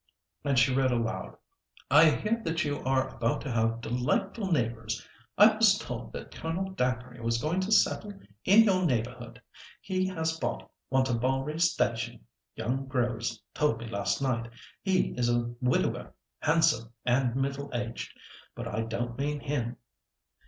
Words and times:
And 0.43 0.57
she 0.57 0.73
read 0.73 0.91
aloud:—"'I 0.91 2.09
hear 2.09 2.41
that 2.43 2.63
you 2.63 2.79
are 2.79 3.19
to 3.19 3.51
have 3.51 3.81
delightful 3.81 4.51
neighbours. 4.51 5.07
I 5.37 5.53
was 5.55 5.77
told 5.77 6.11
that 6.13 6.33
Colonel 6.33 6.71
Dacre 6.71 7.21
was 7.21 7.39
going 7.39 7.59
to 7.61 7.71
settle 7.71 8.11
in 8.43 8.63
your 8.63 8.83
neighbourhood. 8.83 9.39
He 9.79 10.07
has 10.07 10.39
bought 10.39 10.67
Wantabalree 10.91 11.59
station—young 11.61 12.87
Groves 12.87 13.43
told 13.53 13.77
me 13.77 13.85
last 13.89 14.23
night. 14.23 14.49
He 14.81 15.09
is 15.15 15.29
a 15.29 15.53
widower, 15.61 16.15
handsome 16.39 16.91
and 17.05 17.35
middle 17.35 17.69
aged. 17.71 18.11
But 18.55 18.67
I 18.73 18.81
don't 18.81 19.19
mean 19.19 19.39
him. 19.41 19.77